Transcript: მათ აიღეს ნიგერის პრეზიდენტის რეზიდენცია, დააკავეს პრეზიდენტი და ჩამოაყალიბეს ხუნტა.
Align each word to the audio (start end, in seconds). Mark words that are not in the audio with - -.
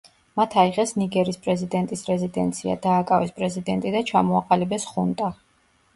მათ 0.39 0.53
აიღეს 0.61 0.93
ნიგერის 1.01 1.37
პრეზიდენტის 1.43 2.01
რეზიდენცია, 2.09 2.77
დააკავეს 2.87 3.35
პრეზიდენტი 3.39 3.93
და 3.97 4.03
ჩამოაყალიბეს 4.13 4.89
ხუნტა. 4.95 5.33